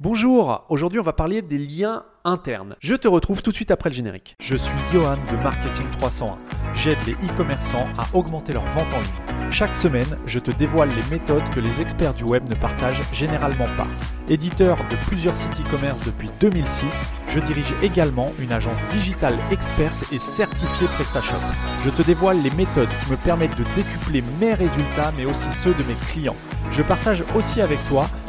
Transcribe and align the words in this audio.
Bonjour, 0.00 0.64
aujourd'hui 0.68 1.00
on 1.00 1.02
va 1.02 1.12
parler 1.12 1.42
des 1.42 1.58
liens 1.58 2.04
internes. 2.24 2.76
Je 2.78 2.94
te 2.94 3.08
retrouve 3.08 3.42
tout 3.42 3.50
de 3.50 3.56
suite 3.56 3.72
après 3.72 3.90
le 3.90 3.96
générique. 3.96 4.36
Je 4.38 4.54
suis 4.54 4.78
Johan 4.92 5.18
de 5.28 5.36
Marketing 5.42 5.90
301. 5.90 6.38
J'aide 6.72 6.98
les 7.04 7.14
e-commerçants 7.14 7.88
à 7.98 8.06
augmenter 8.16 8.52
leur 8.52 8.64
vente 8.66 8.92
en 8.92 8.98
ligne. 8.98 9.50
Chaque 9.50 9.76
semaine, 9.76 10.16
je 10.24 10.38
te 10.38 10.52
dévoile 10.52 10.90
les 10.90 11.02
méthodes 11.10 11.48
que 11.50 11.58
les 11.58 11.82
experts 11.82 12.14
du 12.14 12.22
web 12.22 12.48
ne 12.48 12.54
partagent 12.54 13.02
généralement 13.12 13.66
pas. 13.76 13.88
Éditeur 14.28 14.76
de 14.88 14.94
plusieurs 15.08 15.34
sites 15.34 15.58
e-commerce 15.58 16.04
depuis 16.06 16.30
2006, 16.38 16.94
je 17.30 17.40
dirige 17.40 17.74
également 17.82 18.30
une 18.38 18.52
agence 18.52 18.78
digitale 18.92 19.34
experte 19.50 20.12
et 20.12 20.20
certifiée 20.20 20.86
PrestaShop. 20.94 21.34
Je 21.84 21.90
te 21.90 22.02
dévoile 22.02 22.40
les 22.40 22.52
méthodes 22.52 22.88
qui 23.02 23.10
me 23.10 23.16
permettent 23.16 23.58
de 23.58 23.64
décupler 23.74 24.22
mes 24.38 24.54
résultats 24.54 25.12
mais 25.16 25.24
aussi 25.24 25.50
ceux 25.50 25.74
de 25.74 25.82
mes 25.82 25.96
clients. 26.12 26.36
Je 26.70 26.84
partage 26.84 27.24
aussi 27.34 27.60
avec 27.60 27.80
toi 27.88 28.06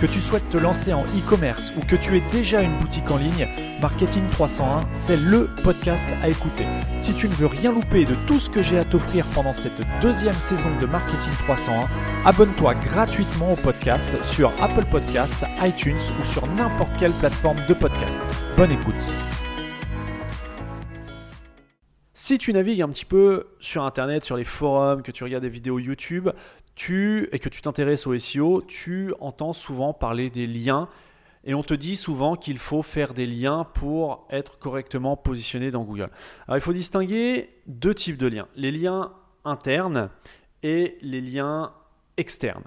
Que 0.00 0.06
tu 0.06 0.20
souhaites 0.20 0.48
te 0.48 0.56
lancer 0.56 0.92
en 0.92 1.02
e-commerce 1.06 1.72
ou 1.76 1.80
que 1.80 1.96
tu 1.96 2.16
aies 2.16 2.22
déjà 2.30 2.62
une 2.62 2.76
boutique 2.78 3.10
en 3.10 3.16
ligne, 3.16 3.48
Marketing 3.82 4.24
301, 4.28 4.82
c'est 4.92 5.16
le 5.16 5.50
podcast 5.64 6.06
à 6.22 6.28
écouter. 6.28 6.66
Si 7.00 7.12
tu 7.14 7.28
ne 7.28 7.34
veux 7.34 7.46
rien 7.46 7.72
louper 7.72 8.04
de 8.04 8.14
tout 8.28 8.38
ce 8.38 8.48
que 8.48 8.62
j'ai 8.62 8.78
à 8.78 8.84
t'offrir 8.84 9.26
pendant 9.34 9.52
cette 9.52 9.82
deuxième 10.00 10.34
saison 10.34 10.68
de 10.80 10.86
Marketing 10.86 11.32
301, 11.40 11.88
abonne-toi 12.24 12.76
gratuitement 12.76 13.54
au 13.54 13.56
podcast 13.56 14.08
sur 14.24 14.52
Apple 14.62 14.84
Podcast, 14.88 15.44
iTunes 15.62 15.98
ou 16.20 16.24
sur 16.32 16.46
n'importe 16.46 16.96
quelle 16.96 17.12
plateforme 17.14 17.58
de 17.68 17.74
podcast. 17.74 18.20
Bonne 18.56 18.70
écoute. 18.70 18.94
Si 22.14 22.36
tu 22.36 22.52
navigues 22.52 22.82
un 22.82 22.88
petit 22.90 23.06
peu 23.06 23.46
sur 23.58 23.82
Internet, 23.84 24.22
sur 24.22 24.36
les 24.36 24.44
forums, 24.44 25.02
que 25.02 25.10
tu 25.10 25.24
regardes 25.24 25.44
des 25.44 25.48
vidéos 25.48 25.78
YouTube, 25.78 26.28
tu, 26.78 27.28
et 27.32 27.40
que 27.40 27.48
tu 27.48 27.60
t'intéresses 27.60 28.06
au 28.06 28.16
SEO, 28.16 28.62
tu 28.62 29.12
entends 29.20 29.52
souvent 29.52 29.92
parler 29.92 30.30
des 30.30 30.46
liens 30.46 30.88
et 31.44 31.52
on 31.54 31.62
te 31.62 31.74
dit 31.74 31.96
souvent 31.96 32.36
qu'il 32.36 32.58
faut 32.58 32.82
faire 32.82 33.14
des 33.14 33.26
liens 33.26 33.66
pour 33.74 34.26
être 34.30 34.58
correctement 34.58 35.16
positionné 35.16 35.70
dans 35.70 35.82
Google. 35.82 36.10
Alors 36.46 36.56
il 36.56 36.60
faut 36.60 36.72
distinguer 36.72 37.50
deux 37.66 37.94
types 37.94 38.16
de 38.16 38.28
liens, 38.28 38.46
les 38.54 38.70
liens 38.70 39.12
internes 39.44 40.08
et 40.62 40.98
les 41.02 41.20
liens 41.20 41.72
externes. 42.16 42.64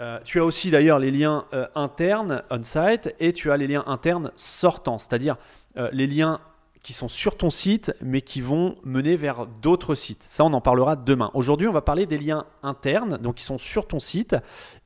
Euh, 0.00 0.18
tu 0.24 0.40
as 0.40 0.44
aussi 0.44 0.72
d'ailleurs 0.72 0.98
les 0.98 1.12
liens 1.12 1.46
euh, 1.52 1.68
internes 1.76 2.42
on-site 2.50 3.14
et 3.20 3.32
tu 3.32 3.52
as 3.52 3.56
les 3.56 3.68
liens 3.68 3.84
internes 3.86 4.32
sortants, 4.34 4.98
c'est-à-dire 4.98 5.36
euh, 5.76 5.88
les 5.92 6.08
liens 6.08 6.40
qui 6.84 6.92
sont 6.92 7.08
sur 7.08 7.36
ton 7.36 7.48
site, 7.48 7.92
mais 8.02 8.20
qui 8.20 8.42
vont 8.42 8.76
mener 8.84 9.16
vers 9.16 9.46
d'autres 9.46 9.94
sites. 9.94 10.22
Ça, 10.22 10.44
on 10.44 10.52
en 10.52 10.60
parlera 10.60 10.96
demain. 10.96 11.30
Aujourd'hui, 11.32 11.66
on 11.66 11.72
va 11.72 11.80
parler 11.80 12.04
des 12.04 12.18
liens 12.18 12.44
internes, 12.62 13.16
donc 13.16 13.36
qui 13.36 13.42
sont 13.42 13.56
sur 13.56 13.88
ton 13.88 13.98
site 13.98 14.36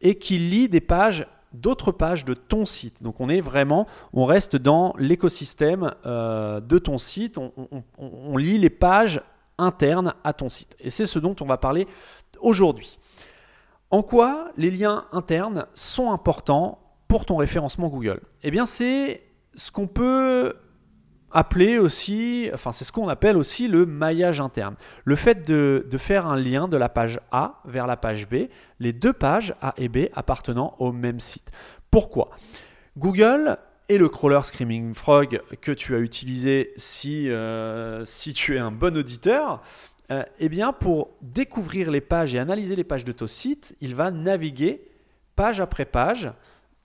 et 0.00 0.14
qui 0.14 0.38
lient 0.38 0.68
des 0.68 0.80
pages 0.80 1.26
d'autres 1.52 1.90
pages 1.90 2.24
de 2.24 2.34
ton 2.34 2.66
site. 2.66 3.02
Donc 3.02 3.20
on 3.20 3.28
est 3.28 3.40
vraiment, 3.40 3.86
on 4.12 4.26
reste 4.26 4.54
dans 4.54 4.94
l'écosystème 4.98 5.92
euh, 6.06 6.60
de 6.60 6.78
ton 6.78 6.98
site, 6.98 7.36
on, 7.36 7.52
on, 7.98 8.36
lit 8.36 8.58
les 8.58 8.70
pages 8.70 9.20
internes 9.56 10.14
à 10.22 10.34
ton 10.34 10.50
site. 10.50 10.76
Et 10.78 10.90
c'est 10.90 11.06
ce 11.06 11.18
dont 11.18 11.34
on 11.40 11.46
va 11.46 11.56
parler 11.56 11.88
aujourd'hui. 12.38 12.98
En 13.90 14.02
quoi 14.02 14.52
les 14.56 14.70
liens 14.70 15.06
internes 15.10 15.66
sont 15.74 16.12
importants 16.12 16.78
pour 17.08 17.24
ton 17.24 17.36
référencement 17.36 17.88
Google? 17.88 18.20
Eh 18.42 18.50
bien 18.50 18.66
c'est 18.66 19.22
ce 19.54 19.72
qu'on 19.72 19.86
peut 19.86 20.54
appelé 21.32 21.78
aussi, 21.78 22.50
c'est 22.72 22.84
ce 22.84 22.92
qu'on 22.92 23.08
appelle 23.08 23.36
aussi 23.36 23.68
le 23.68 23.86
maillage 23.86 24.40
interne. 24.40 24.76
Le 25.04 25.16
fait 25.16 25.46
de, 25.46 25.84
faire 25.98 26.26
un 26.26 26.36
lien 26.36 26.68
de 26.68 26.76
la 26.76 26.88
page 26.88 27.20
A 27.30 27.60
vers 27.64 27.86
la 27.86 27.96
page 27.96 28.28
B, 28.28 28.48
les 28.80 28.92
deux 28.92 29.12
pages 29.12 29.54
A 29.60 29.74
et 29.76 29.88
B 29.88 30.08
appartenant 30.14 30.74
au 30.78 30.92
même 30.92 31.20
site. 31.20 31.50
Pourquoi? 31.90 32.30
Google 32.96 33.58
et 33.88 33.98
le 33.98 34.08
crawler 34.08 34.40
Screaming 34.42 34.94
Frog 34.94 35.40
que 35.60 35.72
tu 35.72 35.94
as 35.94 35.98
utilisé 35.98 36.72
si, 36.76 37.30
euh, 37.30 38.04
si 38.04 38.32
tu 38.34 38.56
es 38.56 38.58
un 38.58 38.70
bon 38.70 38.96
auditeur, 38.96 39.62
euh, 40.10 40.22
eh 40.38 40.48
bien 40.48 40.72
pour 40.72 41.10
découvrir 41.20 41.90
les 41.90 42.00
pages 42.00 42.34
et 42.34 42.38
analyser 42.38 42.76
les 42.76 42.84
pages 42.84 43.04
de 43.04 43.12
ton 43.12 43.26
site, 43.26 43.76
il 43.80 43.94
va 43.94 44.10
naviguer 44.10 44.88
page 45.36 45.60
après 45.60 45.84
page 45.84 46.30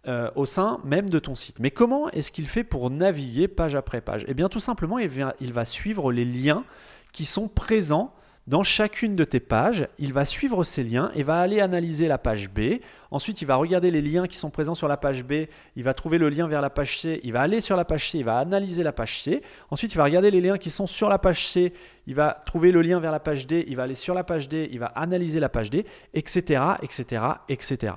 euh, 0.08 0.30
au 0.36 0.46
sein 0.46 0.80
même 0.84 1.10
de 1.10 1.20
ton 1.20 1.36
site. 1.36 1.60
Mais 1.60 1.72
comment 1.72 2.10
est-ce 2.10 2.32
qu'il 2.32 2.48
fait 2.48 2.64
pour 2.64 2.90
naviguer 2.90 3.48
page 3.48 3.76
après 3.76 4.02
page? 4.02 4.26
Eh 4.28 4.34
bien 4.34 4.50
tout 4.50 4.60
simplement, 4.60 5.00
il 5.00 5.10
va, 5.10 5.34
il 5.40 5.54
va 5.54 5.66
suivre 5.66 6.12
les 6.12 6.26
liens 6.26 6.64
qui 7.12 7.26
sont 7.26 7.48
présents 7.48 8.14
dans 8.46 8.64
chacune 8.64 9.16
de 9.16 9.24
tes 9.24 9.40
pages, 9.40 9.88
il 10.00 10.12
va 10.12 10.26
suivre 10.26 10.66
ces 10.66 10.84
liens 10.84 11.12
et 11.16 11.24
va 11.24 11.40
aller 11.40 11.62
analyser 11.62 12.10
la 12.10 12.18
page 12.18 12.50
B. 12.50 12.80
Ensuite, 13.10 13.42
il 13.42 13.46
va 13.46 13.56
regarder 13.56 13.90
les 13.90 14.02
liens 14.02 14.28
qui 14.28 14.36
sont 14.36 14.50
présents 14.50 14.76
sur 14.76 14.90
la 14.90 14.98
page 14.98 15.24
B, 15.24 15.46
il 15.78 15.84
va 15.84 15.94
trouver 15.94 16.18
le 16.18 16.28
lien 16.28 16.48
vers 16.48 16.62
la 16.62 16.70
page 16.70 17.00
C, 17.00 17.22
il 17.24 17.32
va 17.32 17.42
aller 17.42 17.62
sur 17.62 17.78
la 17.78 17.86
page 17.86 18.12
C, 18.12 18.18
il 18.18 18.26
va 18.26 18.40
analyser 18.40 18.84
la 18.84 18.92
page 18.92 19.22
C. 19.22 19.42
Ensuite, 19.70 19.94
il 19.94 19.98
va 19.98 20.04
regarder 20.04 20.30
les 20.30 20.42
liens 20.42 20.58
qui 20.58 20.70
sont 20.70 20.88
sur 20.88 21.08
la 21.08 21.20
page 21.20 21.48
C, 21.48 21.72
il 22.06 22.16
va 22.16 22.42
trouver 22.46 22.74
le 22.74 22.82
lien 22.82 23.00
vers 23.00 23.12
la 23.12 23.22
page 23.22 23.48
D, 23.48 23.64
il 23.68 23.78
va 23.78 23.84
aller 23.84 23.96
sur 23.96 24.14
la 24.14 24.26
page 24.26 24.50
D, 24.50 24.68
il 24.72 24.80
va 24.80 24.88
analyser 24.88 25.40
la 25.40 25.50
page 25.50 25.70
D, 25.70 25.86
etc., 26.14 26.62
etc., 26.82 27.24
etc. 27.48 27.94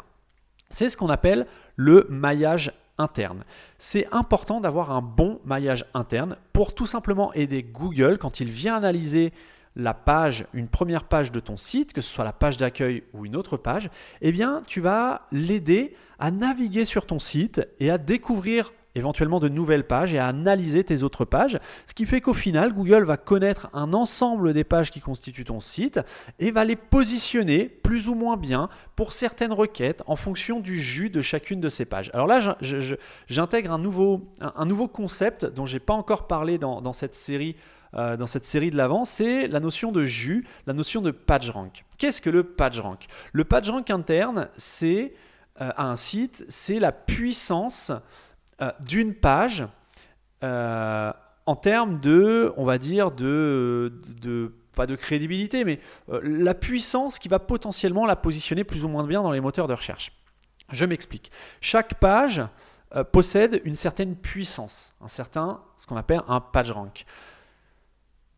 C'est 0.71 0.89
ce 0.89 0.97
qu'on 0.97 1.11
appelle 1.11 1.47
le 1.77 2.07
maillage 2.09 2.73
interne. 2.99 3.45
C'est 3.79 4.09
important 4.13 4.61
d'avoir 4.61 4.91
un 4.91 5.03
bon 5.03 5.41
maillage 5.45 5.85
interne 5.95 6.37
pour 6.53 6.75
tout 6.75 6.87
simplement 6.87 7.33
aider 7.35 7.63
Google 7.63 8.19
quand 8.19 8.41
il 8.41 8.51
vient 8.51 8.75
analyser 8.75 9.33
la 9.77 9.93
page, 9.93 10.47
une 10.55 10.69
première 10.69 11.05
page 11.05 11.31
de 11.31 11.41
ton 11.41 11.59
site, 11.59 11.93
que 11.93 12.01
ce 12.01 12.09
soit 12.09 12.25
la 12.25 12.33
page 12.33 12.57
d'accueil 12.57 13.03
ou 13.13 13.27
une 13.27 13.37
autre 13.37 13.59
page, 13.59 13.91
eh 14.23 14.33
bien, 14.33 14.63
tu 14.67 14.81
vas 14.81 15.27
l'aider 15.33 15.95
à 16.19 16.31
naviguer 16.31 16.87
sur 16.87 17.05
ton 17.05 17.19
site 17.19 17.61
et 17.79 17.91
à 17.91 17.99
découvrir 17.99 18.73
éventuellement 18.97 19.39
de 19.41 19.49
nouvelles 19.49 19.87
pages 19.87 20.15
et 20.15 20.19
à 20.19 20.27
analyser 20.27 20.83
tes 20.83 21.03
autres 21.03 21.25
pages. 21.25 21.61
Ce 21.87 21.95
qui 21.95 22.07
fait 22.07 22.21
qu'au 22.21 22.33
final, 22.33 22.73
Google 22.73 23.05
va 23.05 23.17
connaître 23.17 23.69
un 23.73 23.93
ensemble 23.93 24.55
des 24.55 24.65
pages 24.65 24.91
qui 24.91 25.01
constituent 25.01 25.45
ton 25.45 25.61
site 25.61 26.01
et 26.39 26.51
va 26.51 26.65
les 26.65 26.77
positionner 26.77 27.65
plus 27.65 28.09
ou 28.09 28.15
moins 28.15 28.37
bien 28.37 28.69
pour 28.97 29.13
certaines 29.13 29.53
requêtes 29.53 30.03
en 30.07 30.17
fonction 30.17 30.61
du 30.61 30.81
jus 30.81 31.11
de 31.11 31.21
chacune 31.21 31.61
de 31.61 31.69
ces 31.69 31.85
pages. 31.85 32.11
Alors 32.15 32.27
là, 32.27 32.57
j'intègre 33.29 33.71
un 33.71 33.79
nouveau, 33.79 34.29
un 34.41 34.65
nouveau 34.65 34.89
concept 34.89 35.45
dont 35.45 35.67
je 35.67 35.75
n'ai 35.75 35.81
pas 35.81 35.95
encore 35.95 36.27
parlé 36.27 36.59
dans, 36.59 36.93
cette 36.93 37.15
série 37.15 37.57
euh, 37.95 38.17
dans 38.17 38.27
cette 38.27 38.45
série 38.45 38.71
de 38.71 38.77
l'avant, 38.77 39.05
c'est 39.05 39.47
la 39.47 39.61
notion 39.61 39.93
de 39.93 40.05
jus, 40.05 40.47
la 40.67 40.73
notion 40.73 41.01
de 41.03 41.11
PageRank. 41.11 41.85
Qu'est-ce 41.99 42.21
que 42.21 42.31
le 42.31 42.45
PageRank 42.45 43.07
Le 43.33 43.45
PageRank 43.45 43.91
interne, 43.91 44.49
c'est 44.57 45.15
euh, 45.61 45.71
à 45.77 45.89
un 45.89 45.97
site, 45.97 46.45
c'est 46.49 46.79
la 46.79 46.93
puissance 46.93 47.93
euh, 48.63 48.71
d'une 48.81 49.15
page 49.15 49.67
euh, 50.43 51.13
en 51.45 51.55
termes 51.55 52.01
de, 52.01 52.53
on 52.57 52.65
va 52.65 52.79
dire, 52.79 53.11
de, 53.11 53.93
de 54.23 54.53
pas 54.75 54.87
de 54.87 54.97
crédibilité, 54.97 55.65
mais 55.65 55.79
euh, 56.09 56.21
la 56.23 56.55
puissance 56.55 57.19
qui 57.19 57.29
va 57.29 57.39
potentiellement 57.39 58.07
la 58.07 58.17
positionner 58.17 58.65
plus 58.65 58.85
ou 58.85 58.89
moins 58.89 59.05
bien 59.05 59.23
dans 59.23 59.31
les 59.31 59.41
moteurs 59.41 59.69
de 59.69 59.75
recherche. 59.75 60.13
Je 60.71 60.85
m'explique. 60.85 61.31
Chaque 61.61 61.95
page 61.95 62.43
possède 63.13 63.61
une 63.65 63.77
certaine 63.77 64.17
puissance, 64.17 64.95
un 65.01 65.09
certain, 65.09 65.61
ce 65.77 65.87
qu'on 65.87 65.97
appelle 65.97 66.23
un 66.29 66.41
page 66.41 66.71
rank. 66.71 67.05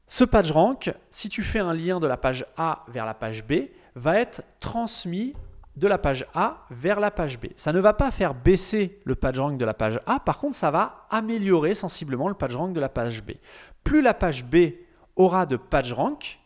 Ce 0.08 0.24
page 0.24 0.50
rank, 0.50 0.92
si 1.10 1.28
tu 1.28 1.42
fais 1.42 1.58
un 1.58 1.74
lien 1.74 2.00
de 2.00 2.06
la 2.06 2.16
page 2.16 2.44
A 2.56 2.84
vers 2.88 3.06
la 3.06 3.14
page 3.14 3.44
B, 3.46 3.68
va 3.94 4.18
être 4.18 4.42
transmis 4.58 5.34
de 5.78 5.88
la 5.88 5.98
page 5.98 6.26
A 6.34 6.64
vers 6.70 7.00
la 7.00 7.10
page 7.10 7.38
B. 7.38 7.46
Ça 7.56 7.72
ne 7.72 7.80
va 7.80 7.92
pas 7.92 8.10
faire 8.10 8.34
baisser 8.34 9.00
le 9.04 9.14
PageRank 9.14 9.58
de 9.58 9.64
la 9.64 9.74
page 9.74 10.00
A, 10.06 10.20
par 10.20 10.38
contre 10.38 10.56
ça 10.56 10.70
va 10.70 11.06
améliorer 11.10 11.74
sensiblement 11.74 12.28
le 12.28 12.34
PageRank 12.34 12.72
de 12.72 12.80
la 12.80 12.88
page 12.88 13.22
B. 13.22 13.32
Plus 13.84 14.02
la 14.02 14.14
page 14.14 14.44
B 14.44 14.74
aura 15.16 15.46
de 15.46 15.56
PageRank, 15.56 16.40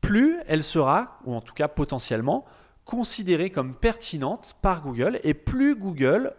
plus 0.00 0.38
elle 0.46 0.62
sera, 0.62 1.18
ou 1.24 1.34
en 1.34 1.40
tout 1.40 1.54
cas 1.54 1.68
potentiellement, 1.68 2.44
considérée 2.84 3.50
comme 3.50 3.74
pertinente 3.74 4.56
par 4.62 4.82
Google, 4.82 5.18
et 5.24 5.34
plus 5.34 5.74
Google 5.74 6.32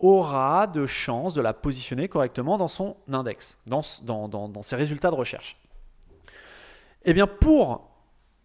aura 0.00 0.66
de 0.66 0.84
chances 0.84 1.32
de 1.32 1.40
la 1.40 1.54
positionner 1.54 2.08
correctement 2.08 2.58
dans 2.58 2.68
son 2.68 2.96
index, 3.10 3.58
dans, 3.66 3.82
dans 4.02 4.62
ses 4.62 4.76
résultats 4.76 5.10
de 5.10 5.14
recherche. 5.14 5.58
Eh 7.04 7.14
bien 7.14 7.26
pour 7.26 7.93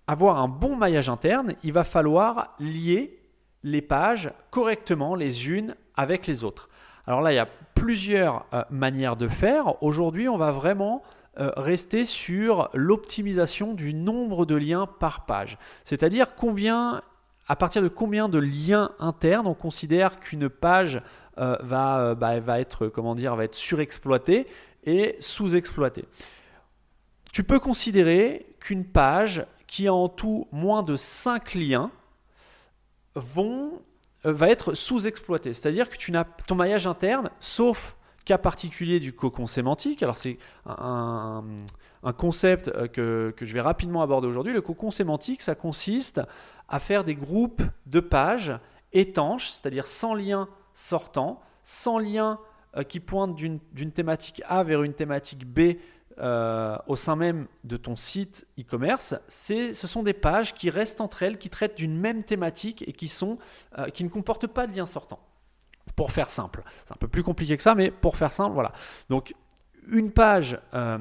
avoir 0.10 0.40
un 0.40 0.48
bon 0.48 0.76
maillage 0.76 1.08
interne, 1.08 1.54
il 1.62 1.72
va 1.72 1.84
falloir 1.84 2.56
lier 2.60 3.20
les 3.62 3.84
pages 3.84 4.32
correctement 4.50 5.14
les 5.14 5.52
unes 5.52 5.76
avec 5.96 6.26
les 6.26 6.44
autres. 6.44 6.68
Alors 7.06 7.22
là, 7.22 7.32
il 7.32 7.36
y 7.36 7.40
a 7.40 7.48
plusieurs 7.76 8.48
euh, 8.56 8.64
manières 8.72 9.16
de 9.18 9.28
faire. 9.28 9.84
Aujourd'hui, 9.84 10.28
on 10.28 10.36
va 10.36 10.50
vraiment 10.50 11.04
euh, 11.38 11.52
rester 11.58 12.06
sur 12.06 12.72
l'optimisation 12.74 13.76
du 13.76 13.94
nombre 13.94 14.48
de 14.48 14.56
liens 14.56 14.88
par 14.88 15.28
page. 15.28 15.60
C'est-à-dire 15.86 16.34
combien, 16.34 17.04
à 17.48 17.56
partir 17.56 17.84
de 17.84 17.88
combien 17.88 18.30
de 18.30 18.40
liens 18.40 18.90
internes 18.98 19.46
on 19.46 19.54
considère 19.54 20.20
qu'une 20.20 20.50
page 20.50 21.04
euh, 21.38 21.56
va, 21.62 22.16
bah, 22.16 22.40
va, 22.40 22.60
être, 22.60 22.88
comment 22.88 23.14
dire, 23.14 23.36
va 23.36 23.44
être 23.44 23.54
surexploitée 23.54 24.48
et 24.86 25.18
sous-exploitée. 25.20 26.06
Tu 27.32 27.44
peux 27.44 27.60
considérer 27.60 28.48
qu'une 28.60 28.86
page 28.86 29.46
qui 29.69 29.88
a 29.88 29.94
en 29.94 30.10
tout 30.10 30.48
moins 30.51 30.81
de 30.81 30.95
5 30.95 31.54
liens 31.54 31.92
vont, 33.13 33.83
va 34.24 34.50
être 34.50 34.74
sous-exploitée. 34.74 35.54
C'est-à-dire 35.54 35.89
que 35.89 35.95
tu 35.95 36.12
n'as 36.12 36.24
ton 36.24 36.56
maillage 36.56 36.88
interne, 36.88 37.30
sauf 37.39 37.95
cas 38.25 38.39
particulier 38.39 39.00
du 39.00 39.13
cocon 39.13 39.45
sémantique. 39.45 40.01
Alors 40.01 40.18
c'est 40.18 40.39
un, 40.66 41.44
concept 42.18 42.69
euh, 42.69 42.88
que, 42.88 43.31
que, 43.38 43.45
je 43.45 43.54
vais 43.54 43.62
rapidement 43.62 44.01
aborder 44.01 44.27
aujourd'hui. 44.27 44.54
Le 44.54 44.62
cocon 44.62 44.89
sémantique, 44.89 45.44
ça 45.44 45.54
consiste 45.54 46.19
à 46.68 46.80
faire 46.80 47.04
des 47.04 47.15
groupes 47.15 47.62
de 47.86 48.00
pages 48.00 48.57
étanches, 48.92 49.50
c'est-à-dire 49.50 49.86
sans 49.86 50.15
lien 50.15 50.50
sortant, 50.74 51.44
sans 51.63 52.00
lien 52.00 52.39
euh, 52.75 52.81
qui 52.81 53.00
pointe 53.00 53.36
d'une 53.36 53.92
thématique 53.92 54.42
A 54.48 54.63
vers 54.63 54.81
une 54.81 54.94
thématique 54.94 55.45
B 55.45 55.77
euh, 56.19 56.77
au 56.88 56.95
sein 56.95 57.16
même 57.16 57.48
de 57.63 57.77
ton 57.77 57.95
site 57.95 58.45
e-commerce, 58.60 59.16
ce 59.27 59.74
sont 59.74 60.04
des 60.04 60.13
pages 60.13 60.54
qui 60.54 60.69
restent 60.69 61.01
entre 61.01 61.24
elles, 61.24 61.38
qui 61.38 61.50
traitent 61.50 61.77
d'une 61.77 61.98
même 61.98 62.24
thématique 62.24 62.83
et 62.88 62.94
qui, 62.94 63.07
sont, 63.07 63.38
qui 63.94 64.04
ne 64.04 64.10
comportent 64.10 64.48
pas 64.48 64.68
de 64.68 64.75
lien 64.75 64.86
sortant 64.86 65.19
pour 65.95 66.12
faire 66.12 66.30
simple. 66.30 66.63
C'est 66.86 66.94
un 66.94 66.98
peu 66.98 67.07
plus 67.07 67.24
compliqué 67.24 67.57
que 67.57 67.63
ça, 67.63 67.75
mais 67.75 67.92
pour 67.92 68.18
faire 68.18 68.33
simple, 68.33 68.54
voilà. 68.54 68.71
Donc, 69.10 69.33
une 69.92 70.12
page, 70.12 70.60
euh, 70.74 70.98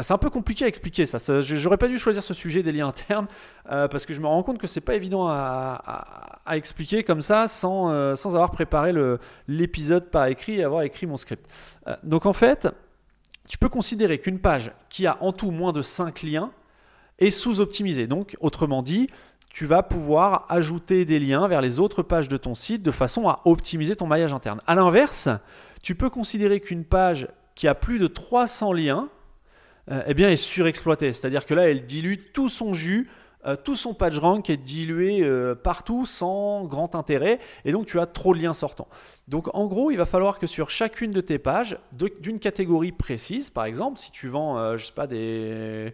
c'est 0.00 0.12
un 0.12 0.18
peu 0.18 0.30
compliqué 0.30 0.64
à 0.64 0.68
expliquer 0.68 1.06
ça. 1.06 1.18
J'aurais 1.40 1.76
pas 1.76 1.88
dû 1.88 1.98
choisir 1.98 2.22
ce 2.22 2.34
sujet 2.34 2.62
des 2.62 2.72
liens 2.72 2.88
internes 2.88 3.26
euh, 3.70 3.88
parce 3.88 4.06
que 4.06 4.14
je 4.14 4.20
me 4.20 4.26
rends 4.26 4.42
compte 4.42 4.58
que 4.58 4.66
c'est 4.66 4.80
pas 4.80 4.94
évident 4.94 5.28
à, 5.28 6.40
expliquer 6.52 7.04
comme 7.04 7.20
ça 7.20 7.46
sans, 7.46 7.90
euh, 7.90 8.16
sans 8.16 8.34
avoir 8.34 8.50
préparé 8.50 8.92
l'épisode 9.48 10.10
par 10.10 10.26
écrit 10.26 10.60
et 10.60 10.64
avoir 10.64 10.82
écrit 10.82 11.06
mon 11.06 11.16
script. 11.16 11.46
donc 12.02 12.24
en 12.24 12.32
fait, 12.32 12.68
tu 13.48 13.58
peux 13.58 13.68
considérer 13.68 14.18
qu'une 14.18 14.38
page 14.38 14.72
qui 14.88 15.06
a 15.06 15.22
en 15.22 15.32
tout 15.32 15.50
moins 15.50 15.72
de 15.72 15.82
5 15.82 16.22
liens 16.22 16.52
est 17.18 17.30
sous-optimisée. 17.30 18.06
Donc, 18.06 18.36
autrement 18.40 18.82
dit, 18.82 19.08
tu 19.48 19.66
vas 19.66 19.82
pouvoir 19.82 20.46
ajouter 20.48 21.04
des 21.04 21.18
liens 21.18 21.48
vers 21.48 21.60
les 21.60 21.80
autres 21.80 22.02
pages 22.02 22.28
de 22.28 22.36
ton 22.36 22.54
site 22.54 22.82
de 22.82 22.90
façon 22.90 23.28
à 23.28 23.40
optimiser 23.44 23.96
ton 23.96 24.06
maillage 24.06 24.34
interne. 24.34 24.60
A 24.66 24.74
l'inverse, 24.74 25.28
tu 25.82 25.94
peux 25.94 26.10
considérer 26.10 26.60
qu'une 26.60 26.84
page 26.84 27.26
qui 27.54 27.66
a 27.66 27.74
plus 27.74 27.98
de 27.98 28.06
300 28.06 28.72
liens 28.72 29.08
euh, 29.90 30.02
eh 30.06 30.14
bien, 30.14 30.28
est 30.28 30.36
surexploitée. 30.36 31.12
C'est-à-dire 31.12 31.46
que 31.46 31.54
là, 31.54 31.68
elle 31.68 31.86
dilue 31.86 32.16
tout 32.34 32.50
son 32.50 32.74
jus, 32.74 33.08
euh, 33.48 33.56
tout 33.56 33.76
son 33.76 33.94
page 33.94 34.18
rank 34.18 34.50
est 34.50 34.58
dilué 34.58 35.22
euh, 35.22 35.54
partout 35.54 36.04
sans 36.06 36.64
grand 36.64 36.94
intérêt, 36.94 37.38
et 37.64 37.72
donc 37.72 37.86
tu 37.86 37.98
as 37.98 38.06
trop 38.06 38.34
de 38.34 38.40
liens 38.40 38.54
sortants. 38.54 38.88
Donc 39.26 39.48
en 39.54 39.66
gros, 39.66 39.90
il 39.90 39.96
va 39.96 40.06
falloir 40.06 40.38
que 40.38 40.46
sur 40.46 40.70
chacune 40.70 41.12
de 41.12 41.20
tes 41.20 41.38
pages, 41.38 41.78
d'une 41.92 42.38
catégorie 42.38 42.92
précise, 42.92 43.50
par 43.50 43.64
exemple, 43.64 43.98
si 43.98 44.10
tu 44.10 44.28
vends, 44.28 44.76
pas, 44.94 45.06
des, 45.06 45.92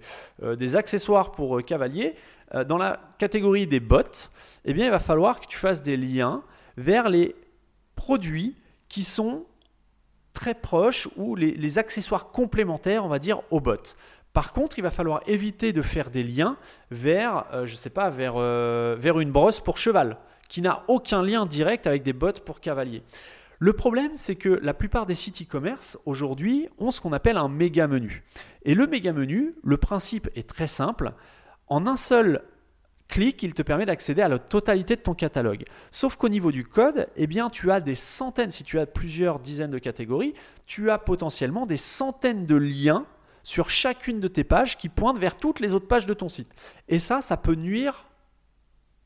accessoires 0.75 1.33
pour 1.33 1.63
cavaliers, 1.65 2.17
euh, 2.55 2.65
dans 2.65 2.79
la 2.79 3.01
catégorie 3.19 3.67
des 3.67 3.81
bots, 3.81 4.29
eh 4.65 4.75
bien, 4.75 4.87
il 4.87 4.91
va 4.91 4.99
falloir 4.99 5.41
que 5.41 5.47
tu 5.47 5.59
fasses 5.59 5.83
des 5.83 5.97
liens 5.97 6.43
vers 6.77 7.09
les 7.09 7.35
produits 7.95 8.57
qui 8.89 9.05
sont 9.05 9.45
très 10.35 10.55
proches 10.55 11.09
ou 11.17 11.37
les, 11.37 11.79
accessoires 11.79 12.31
complémentaires, 12.31 13.05
on 13.05 13.09
va 13.09 13.19
dire, 13.19 13.41
aux 13.51 13.61
bots. 13.61 13.95
Par 14.35 14.53
contre, 14.53 14.81
il 14.81 14.83
va 14.83 14.91
falloir 14.91 15.23
éviter 15.29 15.73
de 15.73 15.81
faire 15.81 16.11
des 16.11 16.25
liens 16.25 16.57
vers, 16.91 17.47
euh, 17.53 17.67
je 17.67 17.77
sais 17.77 17.89
pas, 17.89 18.11
vers, 18.11 18.35
euh, 18.37 18.97
vers 18.99 19.21
une 19.21 19.31
brosse 19.31 19.61
pour 19.61 19.79
cheval, 19.79 20.19
qui 20.49 20.61
n'a 20.61 20.83
aucun 20.89 21.23
lien 21.23 21.47
direct 21.47 21.87
avec 21.87 22.03
des 22.03 22.13
bots 22.13 22.33
pour 22.45 22.61
cavalier. 22.61 23.05
Le 23.61 23.73
problème, 23.73 24.11
c'est 24.17 24.35
que 24.35 24.49
la 24.49 24.75
plupart 24.75 25.07
des 25.07 25.15
sites 25.15 25.43
e-commerce 25.43 25.97
aujourd'hui 26.05 26.69
ont 26.79 26.91
ce 26.91 27.01
qu'on 27.01 27.13
appelle 27.13 27.37
un 27.37 27.49
méga 27.49 27.87
menu. 27.87 28.25
Et 28.65 28.75
le 28.75 28.89
méga 28.89 29.13
menu, 29.13 29.55
le 29.63 29.77
principe 29.77 30.29
est 30.35 30.49
très 30.49 30.67
simple. 30.67 31.13
En 31.69 31.87
un 31.87 31.97
seul 31.97 32.43
clic, 33.07 33.41
il 33.45 33.55
te 33.55 33.63
permet 33.63 33.87
d'accéder 33.87 34.23
à 34.23 34.29
la 34.29 34.41
totalité 34.41 34.97
de 34.97 35.01
ton 35.01 35.15
catalogue. 35.15 35.65
Sauf 35.93 36.17
qu'au 36.17 36.29
niveau 36.29 36.51
du 36.51 36.65
code, 36.65 37.07
eh 37.17 37.29
tu 37.53 37.71
as 37.71 37.81
des 37.81 37.95
centaines, 37.95 38.51
si 38.51 38.65
tu 38.65 38.81
as 38.81 38.87
plusieurs 38.87 39.39
dizaines 39.39 39.71
de 39.71 39.79
catégories, 39.79 40.35
tu 40.67 40.91
as 40.91 40.99
potentiellement 40.99 41.67
des 41.67 41.77
centaines 41.77 42.47
de 42.47 42.57
liens 42.57 43.07
sur 43.45 43.71
chacune 43.71 44.19
de 44.19 44.27
tes 44.27 44.43
pages 44.43 44.77
qui 44.77 44.89
pointent 44.89 45.19
vers 45.19 45.37
toutes 45.37 45.61
les 45.61 45.73
autres 45.73 45.87
pages 45.87 46.07
de 46.07 46.15
ton 46.15 46.29
site. 46.29 46.51
Et 46.89 46.99
ça, 46.99 47.21
ça 47.21 47.37
peut 47.37 47.55
nuire 47.55 48.07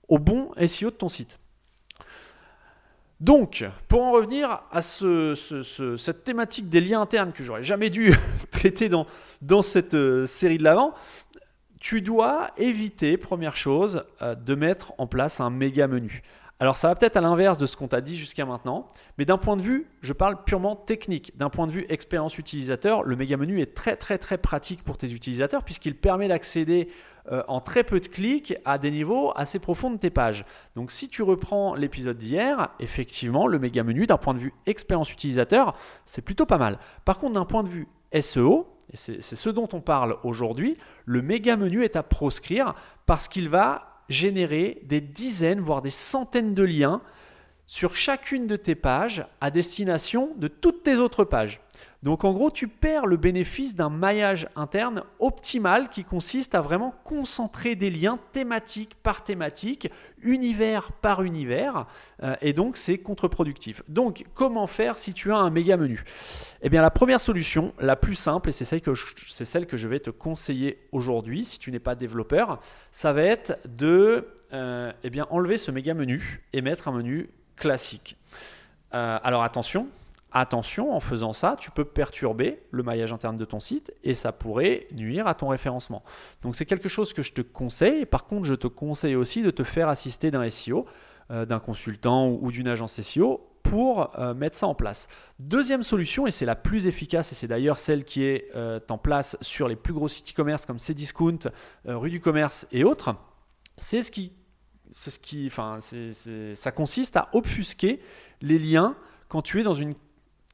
au 0.09 0.19
bon 0.19 0.53
SEO 0.67 0.91
de 0.91 0.97
ton 0.97 1.11
site. 1.11 1.39
Donc, 3.21 3.65
pour 3.89 4.03
en 4.03 4.13
revenir 4.13 4.63
à 4.71 4.81
cette 4.81 6.25
thématique 6.25 6.69
des 6.69 6.81
liens 6.81 7.01
internes 7.01 7.33
que 7.33 7.43
j'aurais 7.43 7.65
jamais 7.65 7.91
dû 7.91 8.15
traiter 8.53 8.89
dans, 8.89 9.63
cette 9.63 9.95
euh, 9.95 10.25
série 10.25 10.57
de 10.57 10.63
l'avant, 10.63 10.95
tu 11.81 12.01
dois 12.01 12.53
éviter, 12.57 13.17
première 13.17 13.57
chose, 13.57 14.05
euh, 14.23 14.37
de 14.37 14.55
mettre 14.55 14.93
en 14.99 15.09
place 15.09 15.41
un 15.41 15.51
méga 15.51 15.89
menu. 15.89 16.23
Alors 16.61 16.77
ça 16.77 16.89
va 16.89 16.97
peut-être 16.97 17.17
à 17.17 17.21
l'inverse 17.21 17.57
de 17.57 17.67
ce 17.67 17.77
qu'on 17.77 17.87
t'a 17.87 18.01
dit 18.01 18.17
jusqu'à 18.17 18.45
maintenant, 18.45 18.91
mais 19.17 19.25
d'un 19.25 19.39
point 19.39 19.57
de 19.57 19.63
vue, 19.63 19.87
je 20.03 20.13
parle 20.13 20.43
purement 20.43 20.75
technique, 20.75 21.37
d'un 21.37 21.51
point 21.51 21.69
de 21.69 21.73
vue 21.73 21.87
expérience 21.89 22.37
utilisateur, 22.37 23.05
le 23.05 23.15
méga 23.15 23.37
menu 23.37 23.61
est 23.61 23.75
très 23.75 23.95
très 23.95 24.19
très 24.19 24.39
pratique 24.39 24.83
pour 24.83 24.97
tes 24.97 25.13
utilisateurs 25.13 25.63
puisqu'il 25.63 25.95
permet 25.95 26.27
d'accéder 26.27 26.89
euh, 27.31 27.45
en 27.47 27.61
très 27.61 27.85
peu 27.85 28.01
de 28.01 28.09
clics 28.09 28.57
à 28.65 28.79
des 28.79 28.91
niveaux 28.91 29.33
assez 29.37 29.61
profonds 29.61 29.91
de 29.93 29.99
tes 29.99 30.11
pages. 30.11 30.45
Donc 30.75 30.91
si 30.91 31.09
tu 31.09 31.23
reprends 31.23 31.75
l'épisode 31.75 32.19
d'hier, 32.19 32.71
effectivement, 32.81 33.47
le 33.47 33.61
méga 33.61 33.85
menu 33.85 34.07
d'un 34.07 34.17
point 34.17 34.35
de 34.35 34.41
vue 34.41 34.55
expérience 34.67 35.13
utilisateur, 35.13 35.77
c'est 36.07 36.23
plutôt 36.23 36.47
pas 36.47 36.59
mal. 36.59 36.79
Par 37.05 37.19
contre, 37.19 37.35
d'un 37.35 37.45
point 37.45 37.63
de 37.63 37.69
vue 37.69 37.87
SEO, 38.21 38.67
et 38.93 38.97
c'est 38.97 39.21
ce 39.21 39.51
dont 39.51 39.69
on 39.75 39.81
parle 39.81 40.17
aujourd'hui, 40.25 40.77
le 41.05 41.23
méga 41.23 41.57
menu 41.57 41.85
est 41.85 41.95
à 41.95 42.03
proscrire 42.03 42.75
parce 43.07 43.29
qu'il 43.29 43.49
va 43.49 43.98
générer 44.09 44.81
des 44.85 45.01
dizaines, 45.01 45.61
voire 45.61 45.83
des 45.83 45.91
centaines 45.91 46.55
de 46.55 46.63
liens 46.63 47.03
sur 47.69 47.97
chacune 47.97 48.47
de 48.47 48.57
tes 48.57 48.75
pages 48.75 49.27
à 49.43 49.51
destination 49.51 50.33
de 50.37 50.49
toutes 50.49 50.83
tes 50.83 50.97
autres 50.97 51.25
pages. 51.25 51.61
Donc 52.03 52.25
en 52.25 52.33
gros, 52.33 52.51
tu 52.51 52.67
perds 52.67 53.07
le 53.07 53.19
bénéfice 53.19 53.75
d'un 53.75 53.91
maillage 53.91 54.49
interne 54.57 55.03
optimal 55.19 55.91
qui 55.91 56.03
consiste 56.03 56.55
à 56.55 56.63
vraiment 56.63 56.95
concentrer 57.05 57.75
des 57.75 57.91
liens 57.91 58.19
thématiques 58.33 58.95
par 59.03 59.23
thématique, 59.23 59.91
univers 60.23 60.93
par 60.93 61.23
univers, 61.23 61.87
euh, 62.23 62.37
et 62.41 62.55
donc 62.55 62.77
c'est 62.77 62.99
contre-productif. 62.99 63.83
Donc 63.89 64.25
comment 64.35 64.67
faire 64.67 64.97
si 64.97 65.13
tu 65.13 65.31
as 65.31 65.37
un 65.37 65.51
méga 65.51 65.77
menu? 65.77 66.05
Eh 66.63 66.71
bien 66.71 66.81
la 66.81 66.91
première 66.91 67.21
solution, 67.21 67.75
la 67.81 67.97
plus 67.97 68.15
simple, 68.15 68.49
et 68.49 68.53
c'est 68.53 68.65
celle, 68.65 68.81
que 68.81 68.95
je, 68.95 69.05
c'est 69.29 69.45
celle 69.45 69.67
que 69.67 69.77
je 69.77 69.89
vais 69.89 70.01
te 70.01 70.11
conseiller 70.11 70.79
aujourd'hui 70.91 71.45
si 71.45 71.59
tu 71.59 71.71
n'es 71.71 71.81
pas 71.81 71.95
développeur, 71.95 72.61
ça 72.93 73.13
va 73.13 73.23
être 73.23 73.59
de 73.69 74.29
euh, 74.55 74.91
eh 75.05 75.11
bien, 75.11 75.27
enlever 75.29 75.59
ce 75.59 75.71
méga 75.71 75.93
menu 75.93 76.43
et 76.55 76.63
mettre 76.63 76.89
un 76.89 76.93
menu 76.93 77.29
classique. 77.59 78.17
Euh, 78.95 79.19
alors 79.23 79.43
attention, 79.43 79.89
Attention, 80.31 80.95
en 80.95 81.01
faisant 81.01 81.33
ça, 81.33 81.57
tu 81.59 81.71
peux 81.71 81.87
perturber 81.87 82.61
le 82.71 82.83
maillage 82.83 83.15
interne 83.15 83.39
de 83.39 83.47
ton 83.47 83.61
site 83.61 83.95
et 84.05 84.13
ça 84.13 84.31
pourrait 84.31 84.87
nuire 84.93 85.27
à 85.27 85.35
ton 85.35 85.49
référencement. 85.49 86.03
Donc 86.43 86.55
c'est 86.55 86.67
quelque 86.67 86.91
chose 86.91 87.15
que 87.15 87.23
je 87.23 87.33
te 87.33 87.41
conseille. 87.41 88.05
Par 88.05 88.27
contre, 88.27 88.45
je 88.45 88.55
te 88.55 88.67
conseille 88.67 89.17
aussi 89.17 89.43
de 89.43 89.51
te 89.51 89.65
faire 89.65 89.89
assister 89.89 90.31
d'un 90.31 90.49
SEO, 90.51 90.85
euh, 91.31 91.47
d'un 91.47 91.61
consultant 91.61 92.29
ou, 92.29 92.53
d'une 92.53 92.69
agence 92.69 93.01
SEO 93.01 93.41
pour 93.63 94.19
euh, 94.19 94.35
mettre 94.35 94.59
ça 94.59 94.67
en 94.67 94.75
place. 94.75 95.09
Deuxième 95.39 95.83
solution, 95.83 96.27
et 96.27 96.31
c'est 96.31 96.45
la 96.45 96.57
plus 96.57 96.87
efficace, 96.87 97.33
et 97.33 97.35
c'est 97.35 97.49
d'ailleurs 97.49 97.79
celle 97.79 98.05
qui 98.05 98.23
est 98.23 98.51
en 98.91 98.99
place 98.99 99.39
sur 99.41 99.67
les 99.67 99.77
plus 99.77 99.95
gros 99.95 100.09
sites 100.09 100.31
e-commerce 100.33 100.67
comme 100.67 100.79
Cdiscount, 100.79 101.39
Rue 101.87 102.11
du 102.11 102.21
Commerce 102.21 102.67
et 102.71 102.85
autres, 102.85 103.15
c'est 103.79 104.03
ce 104.03 104.11
qui, 104.11 104.33
c'est 104.93 105.11
ce 105.11 105.19
qui, 105.19 105.47
enfin, 105.47 105.79
ça 106.55 106.73
consiste 106.73 107.17
à 107.17 107.29
obfusquer 107.33 108.01
les 108.41 108.59
liens 108.59 108.97
quand 109.29 109.43
tu 109.43 109.61
es 109.61 109.63
dans 109.63 109.75
une 109.75 109.95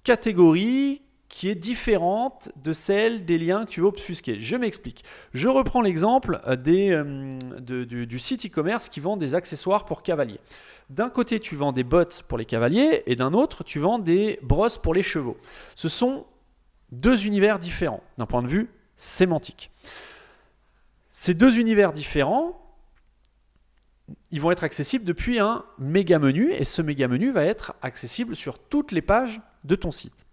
catégorie 0.02 1.02
qui 1.28 1.48
est 1.48 1.56
différente 1.56 2.50
de 2.62 2.72
celle 2.72 3.24
des 3.24 3.38
liens 3.38 3.64
que 3.64 3.70
tu 3.70 3.80
veux 3.80 3.86
obfusquer. 3.86 4.38
Je 4.38 4.54
m'explique. 4.54 5.02
Je 5.32 5.48
reprends 5.48 5.80
l'exemple 5.80 6.40
euh, 6.46 6.56
euh, 6.68 7.84
du, 8.06 8.18
site 8.20 8.46
e-commerce 8.46 8.88
qui 8.88 9.00
vend 9.00 9.16
des 9.16 9.34
accessoires 9.34 9.84
pour 9.84 10.02
cavaliers. 10.02 10.38
D'un 10.90 11.08
côté, 11.08 11.40
tu 11.40 11.56
vends 11.56 11.72
des 11.72 11.82
bottes 11.82 12.22
pour 12.28 12.38
les 12.38 12.44
cavaliers 12.44 13.02
et 13.06 13.16
d'un 13.16 13.32
autre, 13.32 13.64
tu 13.64 13.80
vends 13.80 13.98
des 13.98 14.38
brosses 14.42 14.78
pour 14.78 14.94
les 14.94 15.02
chevaux. 15.02 15.36
Ce 15.74 15.88
sont 15.88 16.24
deux 16.92 17.26
univers 17.26 17.58
différents 17.58 18.04
d'un 18.16 18.26
point 18.26 18.42
de 18.42 18.48
vue 18.48 18.70
sémantique. 18.96 19.72
Ces 21.10 21.34
deux 21.34 21.58
univers 21.58 21.92
différents, 21.92 22.63
ils 24.34 24.40
vont 24.40 24.50
être 24.50 24.64
accessibles 24.64 25.04
depuis 25.04 25.38
un 25.38 25.64
méga 25.78 26.18
menu 26.18 26.50
et 26.50 26.64
ce 26.64 26.82
méga 26.82 27.06
menu 27.06 27.30
va 27.30 27.44
être 27.44 27.74
accessible 27.82 28.34
sur 28.34 28.58
toutes 28.58 28.90
les 28.90 29.00
pages 29.00 29.40
de 29.62 29.76
ton 29.76 29.92
site. 29.92 30.26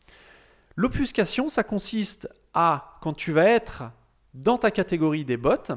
L'obfuscation, 0.76 1.50
ça 1.50 1.62
consiste 1.62 2.28
à, 2.56 2.98
quand 3.02 3.14
tu 3.14 3.32
vas 3.32 3.46
être 3.46 3.84
dans 4.34 4.58
ta 4.58 4.72
catégorie 4.72 5.24
des 5.24 5.38
bots, 5.38 5.72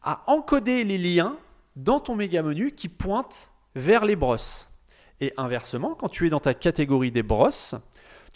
à 0.00 0.22
encoder 0.28 0.84
les 0.84 0.96
liens 0.96 1.36
dans 1.74 1.98
ton 1.98 2.14
méga 2.14 2.40
menu 2.40 2.70
qui 2.70 2.88
pointent 2.88 3.50
vers 3.74 4.04
les 4.04 4.14
brosses. 4.14 4.70
Et 5.20 5.32
inversement, 5.36 5.96
quand 5.96 6.08
tu 6.08 6.28
es 6.28 6.30
dans 6.30 6.38
ta 6.38 6.54
catégorie 6.54 7.10
des 7.10 7.24
brosses, 7.24 7.74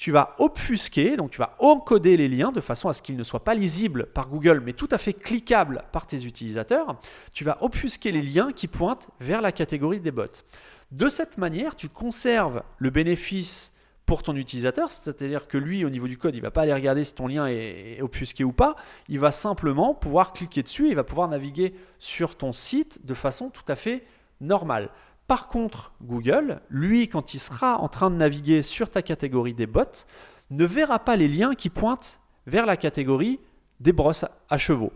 tu 0.03 0.11
vas 0.11 0.35
obfusquer, 0.41 1.17
donc 1.17 1.31
tu 1.31 1.39
vas 1.39 1.55
encoder 1.61 2.17
les 2.17 2.27
liens 2.27 2.51
de 2.51 2.61
façon 2.61 2.89
à 2.89 2.93
ce 2.93 3.03
qu'ils 3.03 3.17
ne 3.17 3.23
soient 3.23 3.45
pas 3.45 3.55
lisibles 3.55 4.07
par 4.07 4.29
Google, 4.29 4.61
mais 4.61 4.73
tout 4.73 4.89
à 4.91 4.99
fait 4.99 5.13
cliquables 5.13 5.85
par 5.93 6.09
tes 6.09 6.25
utilisateurs. 6.25 7.01
Tu 7.33 7.45
vas 7.45 7.59
obfusquer 7.61 8.11
les 8.11 8.21
liens 8.21 8.51
qui 8.51 8.67
pointent 8.67 9.11
vers 9.21 9.41
la 9.41 9.53
catégorie 9.53 10.01
des 10.01 10.11
bots. 10.11 10.43
De 10.91 11.09
cette 11.09 11.39
manière, 11.39 11.77
tu 11.77 11.89
conserves 11.89 12.65
le 12.79 12.91
bénéfice 12.91 13.73
pour 14.05 14.25
ton 14.25 14.35
utilisateur, 14.35 14.91
c'est-à-dire 14.91 15.47
que 15.47 15.57
lui, 15.57 15.85
au 15.85 15.89
niveau 15.89 16.09
du 16.09 16.19
code, 16.19 16.35
il 16.35 16.39
ne 16.39 16.43
va 16.43 16.51
pas 16.51 16.63
aller 16.63 16.75
regarder 16.75 17.05
si 17.05 17.15
ton 17.15 17.29
lien 17.29 17.47
est 17.47 18.03
obfusqué 18.03 18.43
ou 18.43 18.51
pas, 18.51 18.75
il 19.09 19.21
va 19.21 19.31
simplement 19.31 19.95
pouvoir 19.95 20.33
cliquer 20.33 20.65
dessus, 20.65 20.87
et 20.87 20.91
il 20.91 20.97
va 20.97 21.05
pouvoir 21.05 21.29
naviguer 21.29 21.75
sur 22.01 22.35
ton 22.35 22.53
site 22.53 23.07
de 23.07 23.15
façon 23.15 23.51
tout 23.51 23.63
à 23.69 23.77
fait 23.77 24.05
normale. 24.41 24.91
Par 25.33 25.49
contre, 25.49 25.93
Google, 26.03 26.61
lui, 26.69 27.09
quand 27.09 27.33
il 27.33 27.39
sera 27.39 27.79
en 27.79 27.89
train 27.89 28.11
de 28.11 28.17
naviguer 28.17 28.61
sur 28.61 28.91
ta 28.91 29.01
catégorie 29.01 29.55
des 29.55 29.67
bots, 29.67 30.05
ne 30.51 30.67
verra 30.67 30.99
pas 30.99 31.17
les 31.17 31.27
liens 31.27 31.55
qui 31.55 31.71
pointent 31.71 32.21
vers 32.47 32.67
la 32.67 32.77
catégorie 32.77 33.41
des 33.81 33.95
brosses 33.95 34.27
à 34.51 34.59
chevaux. 34.59 34.93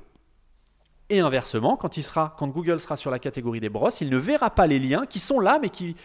Et 1.09 1.21
inversement, 1.21 1.79
quand, 1.79 1.97
il 1.97 2.03
sera, 2.03 2.37
quand 2.39 2.49
Google 2.49 2.81
sera 2.81 2.97
sur 2.97 3.11
la 3.11 3.19
catégorie 3.19 3.61
des 3.61 3.71
brosses, 3.71 4.03
il 4.03 4.11
ne 4.11 4.19
verra 4.19 4.51
pas 4.51 4.67
les 4.67 4.79
liens 4.79 5.07
qui 5.07 5.21
sont 5.21 5.41
là, 5.41 5.59
mais 5.59 5.71
qui, 5.71 5.97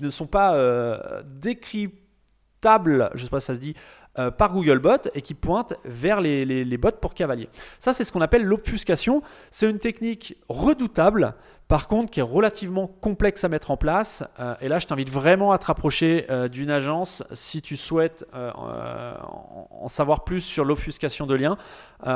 ne 0.00 0.10
sont 0.10 0.28
pas 0.28 0.54
euh, 0.54 1.24
décryptables, 1.26 3.10
je 3.14 3.22
ne 3.22 3.24
sais 3.24 3.30
pas 3.30 3.40
si 3.40 3.46
ça 3.46 3.56
se 3.56 3.60
dit, 3.60 3.74
euh, 4.20 4.30
par 4.30 4.52
Googlebot 4.52 5.10
et 5.14 5.22
qui 5.22 5.34
pointent 5.34 5.74
vers 5.84 6.20
les, 6.20 6.44
les, 6.44 6.64
les 6.64 6.76
bots 6.76 6.92
pour 6.92 7.14
cavalier. 7.14 7.48
Ça, 7.80 7.92
c'est 7.92 8.04
ce 8.04 8.12
qu'on 8.12 8.20
appelle 8.20 8.44
l'obfuscation. 8.44 9.20
C'est 9.50 9.68
une 9.68 9.80
technique 9.80 10.36
redoutable 10.48 11.34
par 11.68 11.86
contre, 11.86 12.10
qui 12.10 12.20
est 12.20 12.22
relativement 12.22 12.86
complexe 12.86 13.44
à 13.44 13.48
mettre 13.48 13.70
en 13.70 13.76
place. 13.76 14.24
Euh, 14.40 14.54
et 14.62 14.68
là, 14.68 14.78
je 14.78 14.86
t'invite 14.86 15.10
vraiment 15.10 15.52
à 15.52 15.58
te 15.58 15.66
rapprocher 15.66 16.24
euh, 16.30 16.48
d'une 16.48 16.70
agence 16.70 17.22
si 17.32 17.60
tu 17.60 17.76
souhaites 17.76 18.26
euh, 18.34 18.50
en 18.54 19.88
savoir 19.88 20.24
plus 20.24 20.40
sur 20.40 20.64
l'obfuscation 20.64 21.26
de 21.26 21.34
liens, 21.34 21.58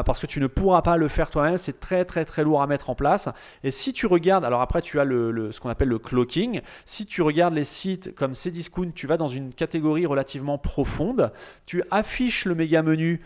parce 0.06 0.20
que 0.20 0.26
tu 0.26 0.40
ne 0.40 0.46
pourras 0.46 0.82
pas 0.82 0.96
le 0.96 1.08
faire 1.08 1.28
toi-même. 1.30 1.56
C'est 1.56 1.80
très 1.80 2.04
très 2.04 2.24
très 2.24 2.44
lourd 2.44 2.62
à 2.62 2.66
mettre 2.66 2.88
en 2.88 2.94
place. 2.94 3.28
Et 3.64 3.70
si 3.70 3.92
tu 3.92 4.06
regardes, 4.06 4.44
alors 4.44 4.60
après, 4.60 4.80
tu 4.80 5.00
as 5.00 5.04
ce 5.04 5.60
qu'on 5.60 5.70
appelle 5.70 5.88
le 5.88 5.98
cloaking. 5.98 6.60
Si 6.86 7.04
tu 7.04 7.20
regardes 7.20 7.54
les 7.54 7.64
sites 7.64 8.14
comme 8.14 8.32
Cdiscount, 8.34 8.92
tu 8.94 9.06
vas 9.06 9.16
dans 9.16 9.28
une 9.28 9.52
catégorie 9.52 10.06
relativement 10.06 10.56
profonde. 10.56 11.32
Tu 11.66 11.82
affiches 11.90 12.44
le 12.46 12.54
méga 12.54 12.82
menu 12.82 13.20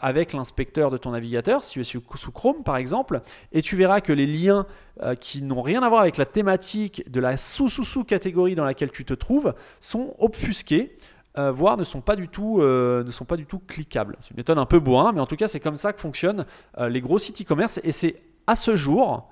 avec 0.00 0.32
l'inspecteur 0.32 0.90
de 0.90 0.96
ton 0.96 1.12
navigateur, 1.12 1.64
si 1.64 1.72
tu 1.72 1.80
es 1.80 1.84
sous 1.84 2.32
Chrome 2.32 2.62
par 2.62 2.76
exemple, 2.76 3.20
et 3.52 3.62
tu 3.62 3.76
verras 3.76 4.00
que 4.00 4.12
les 4.12 4.26
liens 4.26 4.66
euh, 5.02 5.14
qui 5.14 5.42
n'ont 5.42 5.62
rien 5.62 5.82
à 5.82 5.88
voir 5.88 6.00
avec 6.00 6.16
la 6.16 6.26
thématique 6.26 7.10
de 7.10 7.20
la 7.20 7.36
sous-sous-sous-catégorie 7.36 8.54
dans 8.54 8.64
laquelle 8.64 8.90
tu 8.90 9.04
te 9.04 9.14
trouves 9.14 9.54
sont 9.80 10.14
obfusqués. 10.18 10.96
Euh, 11.36 11.52
voire 11.52 11.76
ne 11.76 11.84
sont 11.84 12.00
pas 12.00 12.16
du 12.16 12.28
tout, 12.28 12.60
ne 12.60 13.10
sont 13.10 13.24
pas 13.24 13.36
du 13.36 13.46
tout 13.46 13.60
cliquables. 13.60 14.16
C'est 14.20 14.30
une 14.30 14.38
méthode 14.38 14.58
un 14.58 14.66
peu 14.66 14.80
bourrin, 14.80 15.12
mais 15.12 15.20
en 15.20 15.26
tout 15.26 15.36
cas 15.36 15.46
c'est 15.46 15.60
comme 15.60 15.76
ça 15.76 15.92
que 15.92 16.00
fonctionnent 16.00 16.46
les 16.78 17.00
gros 17.00 17.18
sites 17.18 17.40
e-commerce 17.42 17.80
et 17.84 17.92
c'est 17.92 18.16
à 18.46 18.56
ce 18.56 18.74
jour 18.74 19.28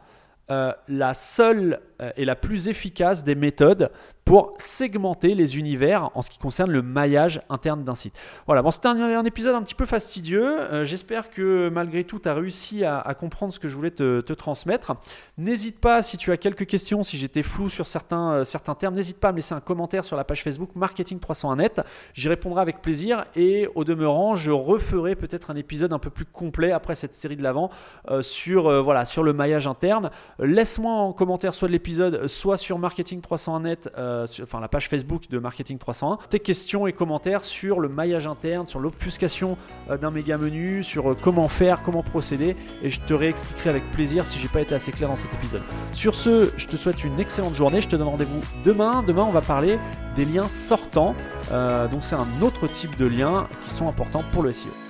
la 0.49 1.15
seule 1.15 1.81
et 2.17 2.25
la 2.25 2.37
plus 2.37 2.69
efficace 2.69 3.25
des 3.25 3.35
méthodes 3.35 3.91
pour 4.27 4.55
segmenter 4.59 5.37
les 5.37 5.57
univers 5.57 6.11
en 6.15 6.21
ce 6.21 6.31
qui 6.31 6.39
concerne 6.39 6.73
le 6.73 6.83
maillage 6.83 7.41
interne 7.49 7.85
d'un 7.85 7.95
site. 7.95 8.13
Voilà, 8.47 8.61
bon, 8.61 8.73
c'était 8.73 8.89
un, 8.89 9.25
épisode 9.25 9.55
un 9.55 9.63
petit 9.63 9.77
peu 9.77 9.87
fastidieux. 9.87 10.45
Euh, 10.45 10.85
j'espère 10.85 11.31
que 11.31 11.69
malgré 11.69 12.03
tout, 12.03 12.19
tu 12.19 12.29
as 12.29 12.35
réussi 12.35 12.85
à, 12.85 13.15
comprendre 13.19 13.53
ce 13.53 13.61
que 13.61 13.69
je 13.69 13.77
voulais 13.77 13.93
te, 13.93 14.33
transmettre. 14.33 14.97
N'hésite 15.39 15.79
pas, 15.79 16.03
si 16.03 16.19
tu 16.19 16.33
as 16.33 16.37
quelques 16.37 16.67
questions, 16.67 17.05
si 17.05 17.17
j'étais 17.19 17.45
flou 17.45 17.71
sur 17.71 17.87
certains, 17.87 18.33
euh, 18.33 18.45
certains 18.45 18.75
termes, 18.75 18.97
n'hésite 18.97 19.21
pas 19.21 19.29
à 19.29 19.33
me 19.33 19.37
laisser 19.37 19.55
un 19.55 19.61
commentaire 19.61 20.05
sur 20.05 20.17
la 20.17 20.25
page 20.25 20.43
Facebook 20.43 20.71
Marketing 20.75 21.21
301net. 21.21 21.85
J'y 22.13 22.29
répondrai 22.29 22.61
avec 22.61 22.83
plaisir 22.83 23.27
et 23.37 23.69
au 23.77 23.85
demeurant, 23.85 24.35
je 24.35 24.51
referai 24.51 25.15
peut-être 25.15 25.53
un 25.53 25.57
épisode 25.57 25.93
un 25.93 26.01
peu 26.01 26.11
plus 26.11 26.25
complet 26.25 26.73
après 26.73 26.97
cette 26.97 27.15
série 27.15 27.37
de 27.37 27.45
l'avant 27.45 27.71
euh, 28.11 28.23
sur, 28.23 28.83
voilà, 28.83 29.05
sur 29.05 29.23
le 29.23 29.33
maillage 29.33 29.69
interne. 29.69 30.11
Laisse-moi 30.41 30.93
en 30.93 31.13
commentaire 31.13 31.55
soit 31.55 31.69
de 31.69 31.73
soit 32.27 32.57
sur 32.57 32.79
Marketing 32.79 33.21
301net. 33.21 33.89
Euh, 33.97 34.27
enfin 34.43 34.61
la 34.61 34.69
page 34.69 34.89
Facebook 34.89 35.29
de 35.29 35.39
Marketing 35.39 35.79
301, 35.79 36.19
tes 36.29 36.41
questions 36.41 36.87
et 36.87 36.93
commentaires 36.93 37.45
sur 37.45 37.81
le 37.81 37.89
maillage 37.89 38.27
interne, 38.27 38.67
sur 38.67 38.81
l'obfuscation 38.81 39.57
euh, 39.91 39.97
d'un 39.97 40.11
méga 40.11 40.39
menu, 40.39 40.83
sur 40.83 41.11
euh, 41.11 41.17
comment 41.21 41.49
faire, 41.49 41.83
comment 41.83 42.03
procéder, 42.03 42.57
et 42.83 42.91
je 42.91 43.01
te 43.01 43.15
réexpliquerai 43.15 43.71
avec 43.71 43.91
plaisir 43.93 44.27
si 44.27 44.39
j'ai 44.39 44.49
pas 44.49 44.61
été 44.61 44.75
assez 44.75 44.93
clair 44.93 45.09
dans 45.09 45.17
cet 45.17 45.33
épisode. 45.35 45.63
Sur 45.93 46.15
ce, 46.15 46.51
je 46.57 46.67
te 46.67 46.77
souhaite 46.77 47.05
une 47.05 47.19
excellente 47.21 47.55
journée, 47.55 47.81
je 47.81 47.89
te 47.89 47.97
donne 47.97 48.09
rendez-vous 48.09 48.43
demain. 48.65 49.03
Demain, 49.07 49.25
on 49.25 49.33
va 49.33 49.41
parler 49.41 49.79
des 50.17 50.25
liens 50.25 50.49
sortants, 50.49 51.15
donc 51.51 52.03
c'est 52.03 52.17
un 52.17 52.43
autre 52.43 52.67
type 52.69 52.97
de 52.97 53.07
liens 53.07 53.49
qui 53.65 53.71
sont 53.71 53.89
importants 53.89 54.25
pour 54.33 54.43
le 54.43 54.53
SEO. 54.53 54.86